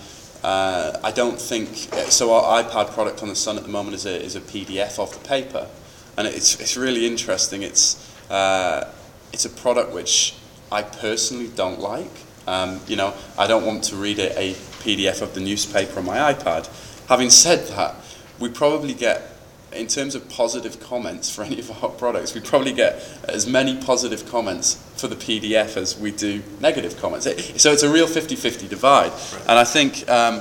[0.42, 1.68] uh, I don't think
[2.10, 2.32] so.
[2.34, 5.12] Our iPad product on the Sun at the moment is a is a PDF of
[5.12, 5.68] the paper,
[6.16, 7.62] and it's it's really interesting.
[7.62, 7.96] It's
[8.30, 8.92] uh,
[9.32, 10.34] it's a product which
[10.70, 12.10] I personally don't like.
[12.46, 16.06] Um, you know, I don't want to read a, a PDF of the newspaper on
[16.06, 16.68] my iPad.
[17.08, 17.94] Having said that,
[18.40, 19.31] we probably get
[19.74, 23.76] in terms of positive comments for any of our products, we probably get as many
[23.76, 27.26] positive comments for the PDF as we do negative comments.
[27.26, 29.10] It, so it's a real 50-50 divide.
[29.10, 29.40] Right.
[29.48, 30.40] And I think, um,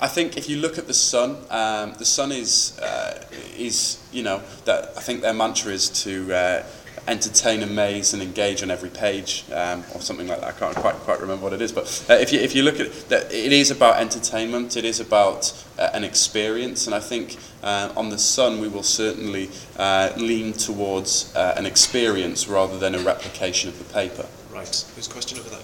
[0.00, 3.24] I think if you look at the Sun, um, the Sun is, uh,
[3.56, 6.62] is, you know, that I think their mantra is to uh,
[7.08, 10.54] entertain, amaze, and engage on every page, um, or something like that.
[10.54, 12.78] I can't quite quite remember what it is, but uh, if you if you look
[12.78, 14.76] at that, it is about entertainment.
[14.76, 18.82] It is about uh, an experience, and I think uh, on the Sun we will
[18.82, 24.26] certainly uh, lean towards uh, an experience rather than a replication of the paper.
[24.52, 24.84] Right.
[24.94, 25.60] Who's question over there?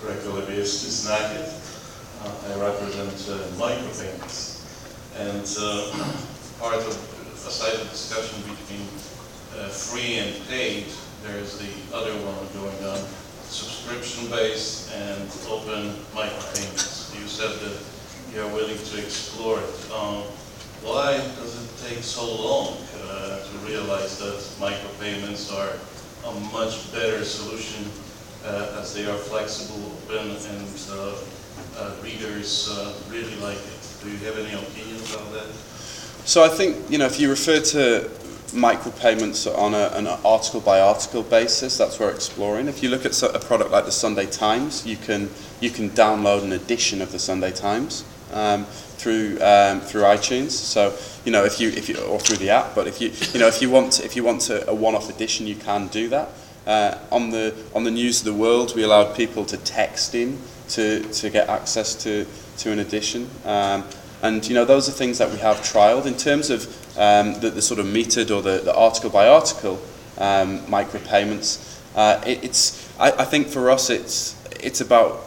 [0.00, 1.54] Greg Olivius is uh,
[2.22, 4.58] I represent uh, Micropayments.
[5.18, 6.86] And uh, part of,
[7.46, 8.82] aside the discussion between
[9.56, 10.86] uh, free and paid,
[11.22, 12.98] there's the other one going on,
[13.46, 17.14] subscription-based and open micropayments.
[17.18, 17.78] You said that
[18.34, 19.90] you are willing to explore it.
[19.92, 20.22] Um,
[20.82, 25.74] Why does it take so long uh, to realize that micropayments are
[26.28, 27.86] a much better solution
[28.44, 31.18] uh, as they are flexible, open, and uh,
[31.78, 33.82] uh, readers uh, really like it?
[34.02, 35.50] Do you have any opinion about that?
[36.28, 38.10] So I think, you know, if you refer to
[38.48, 42.68] micropayments on a, an article by article basis, that's where exploring.
[42.68, 45.30] If you look at a product like the Sunday Times, you can,
[45.62, 48.04] you can download an edition of the Sunday Times
[48.34, 50.50] um, through, um, through iTunes.
[50.50, 53.40] So, you know, if you, if you, or through the app, but if you, you
[53.40, 56.28] know, if you want, if you want a, a one-off edition, you can do that.
[56.66, 60.38] Uh, on the on the news of the world, we allowed people to text in
[60.68, 62.26] to, to get access to,
[62.58, 63.30] to an edition.
[63.46, 63.84] Um,
[64.22, 66.66] and you know those are things that we have trialed in terms of
[66.98, 69.80] um, the, the sort of metered or the, the article by article
[70.18, 71.80] um, micropayments.
[71.94, 75.24] Uh, it, it's I, I think for us it's it's about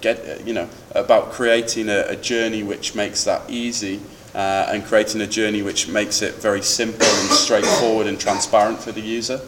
[0.00, 4.00] get you know about creating a, a journey which makes that easy
[4.34, 8.92] uh, and creating a journey which makes it very simple and straightforward and transparent for
[8.92, 9.40] the user.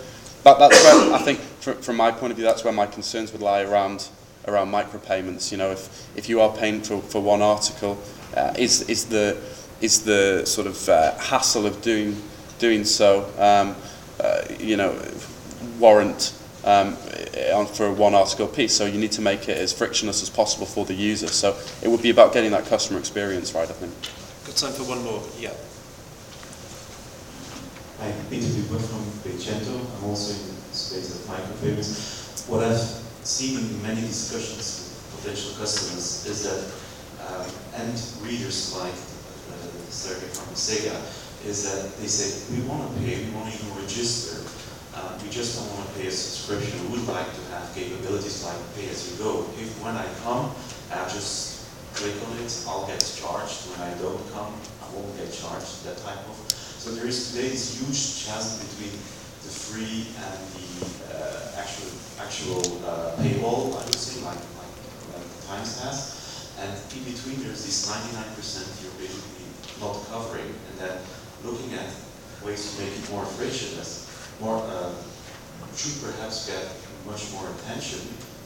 [0.42, 3.32] That, that's where I think, from, from my point of view, that's where my concerns
[3.32, 4.08] would lie around
[4.46, 5.50] around micropayments.
[5.50, 7.94] You know, if, if you are paying for, for one article,
[8.36, 9.36] uh, is is the
[9.80, 12.20] is the sort of uh, hassle of doing
[12.58, 13.76] doing so, um,
[14.20, 14.96] uh, you know,
[15.78, 16.32] warrant
[16.64, 16.96] um,
[17.66, 18.74] for a one article piece.
[18.74, 21.28] So you need to make it as frictionless as possible for the user.
[21.28, 23.68] So it would be about getting that customer experience right.
[23.68, 23.92] I think.
[24.46, 25.22] Got time for one more?
[25.38, 25.52] Yeah.
[28.00, 29.80] Hi, Peter Dubois from Paycento.
[29.96, 32.48] I'm also in the space of micropayments.
[32.48, 32.80] What I've
[33.24, 36.60] seen in many discussions with potential customers is that
[37.22, 39.56] um, end readers like uh,
[39.90, 40.94] Sergey from Sega
[41.46, 44.42] is that they say, we want to pay, we want to even register,
[44.94, 46.80] uh, we just don't want to pay a subscription.
[46.88, 49.46] We would like to have capabilities like pay as you go.
[49.60, 50.54] If when I come,
[50.90, 53.68] I just click on it, I'll get charged.
[53.70, 56.44] When I don't come, I won't get charged, that type of
[56.84, 60.84] so there is today this huge chasm between the free and the
[61.16, 61.88] uh, actual
[62.20, 64.74] actual uh, paywall, I would say, like like
[65.16, 66.23] uh, Times has.
[66.60, 69.46] And in between, there's this 99% you're basically
[69.80, 70.98] not covering, and then
[71.42, 71.90] looking at
[72.44, 74.06] ways to make it more frictionless,
[74.40, 74.92] more uh,
[75.76, 76.62] should perhaps get
[77.06, 78.00] much more attention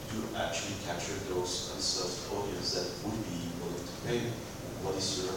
[0.09, 4.19] to actually capture those unserved audience that would be willing to pay.
[4.81, 5.33] What is your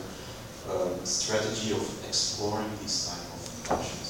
[0.72, 4.08] um, strategy of exploring these type of options?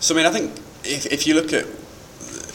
[0.00, 1.66] So I mean, I think if, if you look at,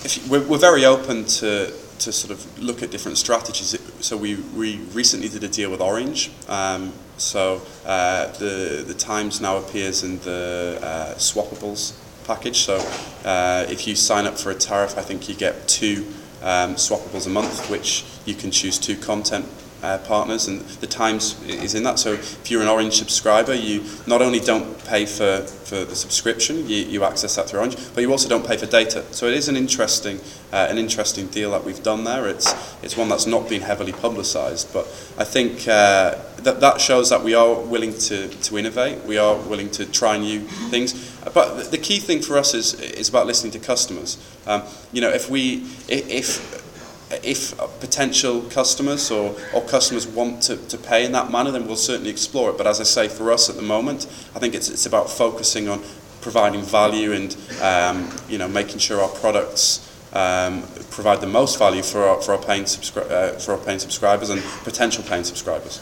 [0.04, 3.78] if you, we're, we're very open to to sort of look at different strategies.
[4.00, 6.32] So we, we recently did a deal with Orange.
[6.47, 11.93] Um, so uh, the the Times now appears in the uh, swappables
[12.26, 12.60] package.
[12.60, 12.78] So
[13.26, 16.06] uh, if you sign up for a tariff, I think you get two
[16.41, 19.45] um, swappables a month, which you can choose two content
[19.84, 21.99] uh, partners, and the Times is in that.
[21.99, 26.67] So if you're an Orange subscriber, you not only don't pay for, for the subscription,
[26.67, 29.03] you, you access that through Orange, but you also don't pay for data.
[29.13, 30.19] So it is an interesting
[30.51, 32.27] uh, an interesting deal that we've done there.
[32.27, 32.53] It's
[32.84, 34.86] it's one that's not been heavily publicised, but
[35.17, 39.03] I think uh, that that shows that we are willing to, to innovate.
[39.05, 41.17] We are willing to try new things.
[41.34, 44.17] But the key thing for us is is about listening to customers.
[44.47, 46.68] Um, you know, if we if
[47.12, 51.76] if potential customers or, or customers want to, to pay in that manner, then we'll
[51.76, 52.57] certainly explore it.
[52.57, 54.05] But as I say, for us at the moment,
[54.36, 55.82] I think it's, it's about focusing on
[56.22, 61.84] providing value and um, you know making sure our products um, provide the most value
[61.84, 65.80] for our, for our paying subscri- uh, for our paying subscribers and potential paying subscribers.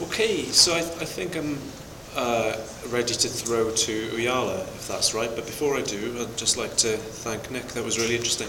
[0.00, 1.58] Okay, so I, I think I'm
[2.16, 2.56] uh,
[2.88, 5.30] ready to throw to Ooyala, if that's right.
[5.34, 7.68] But before I do, I'd just like to thank Nick.
[7.68, 8.48] That was really interesting.